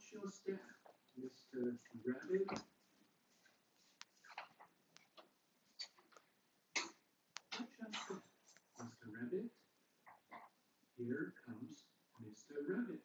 [0.00, 0.60] Watch your step,
[1.20, 1.76] Mr.
[2.06, 2.48] Rabbit.
[7.52, 7.68] Watch
[8.08, 8.22] your
[8.80, 9.08] Mr.
[9.12, 9.50] Rabbit.
[10.96, 11.84] Here comes
[12.24, 12.56] Mr.
[12.66, 13.00] Rabbit.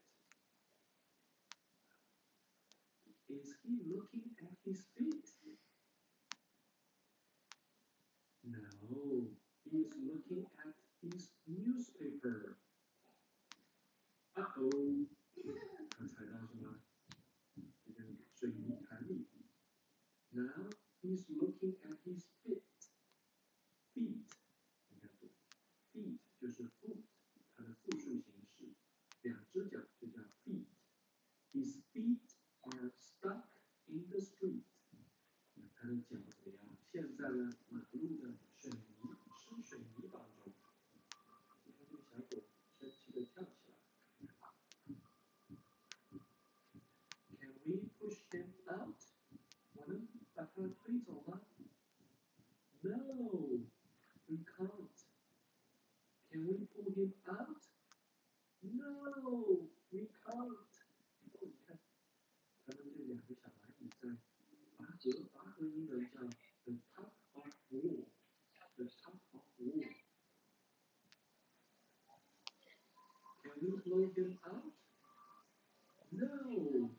[3.30, 5.30] Is he looking at his feet?
[8.46, 9.27] No,
[9.70, 12.55] he is looking at his newspaper.
[14.38, 15.14] Uh-oh.
[20.35, 20.71] Now
[21.03, 22.62] he's looking at his feet.
[23.94, 24.26] Feet，
[24.89, 25.30] 你看读，
[25.93, 27.03] feet 就是 foot，
[27.57, 28.22] 它的复数形
[28.57, 28.75] 式，
[29.22, 32.20] 两只脚就叫 feet。His feet
[32.61, 33.44] are stuck
[33.86, 34.62] in the street.
[35.75, 36.77] 他的脚怎么样？
[36.92, 37.50] 陷在了
[50.55, 51.41] 能把他推走吗？
[52.83, 52.96] No,
[54.27, 55.05] we can't.
[56.30, 57.62] Can we pull him out?
[58.62, 60.34] No, we can't.
[60.34, 60.66] 哦，
[61.41, 61.78] 你看，
[62.64, 64.02] 他们这两个小蚂蚁在
[64.77, 65.02] 拔河，
[65.33, 66.20] 拔河英文叫
[66.64, 69.84] the top of wall。The top of wall.
[73.42, 74.72] Can we blow him out?
[76.12, 76.91] No.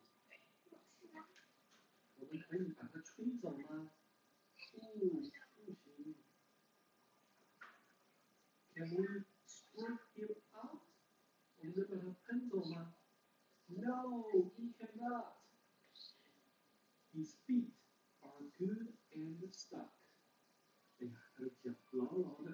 [9.06, 9.06] Can we
[9.46, 10.82] squirt him out?
[11.60, 12.96] 我们能把它喷走吗？
[13.68, 15.38] No, we cannot.
[17.14, 17.70] His feet
[18.22, 19.92] are good and stuck.
[21.00, 22.45] 哎呀，他的脚牢牢的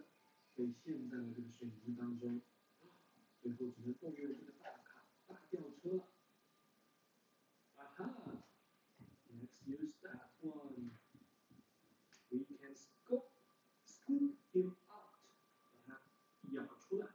[16.51, 17.07] 舀出来，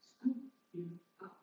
[0.00, 1.36] scoop him out.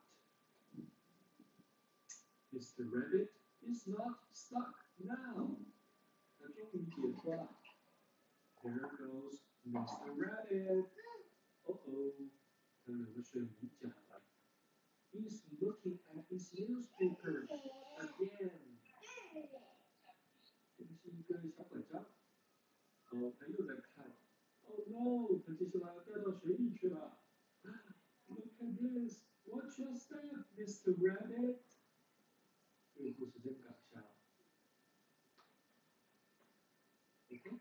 [2.53, 2.84] Mr.
[2.91, 3.30] Rabbit
[3.62, 5.57] is not stuck now.
[6.40, 7.56] 他终于解脱了。
[8.63, 10.16] There goes Mr.
[10.18, 10.90] Rabbit.
[11.66, 12.13] Uh oh,
[12.85, 14.22] 他有个水泥脚了。
[15.12, 18.72] He's looking at his newspaper again.
[29.94, 30.19] Mr.
[30.59, 30.94] Mr.
[31.00, 31.62] Rabbit.
[33.00, 33.25] Mm-hmm.
[37.32, 37.56] Okay.